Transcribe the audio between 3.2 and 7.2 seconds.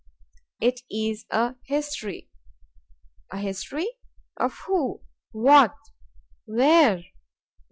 history! of who? what? where?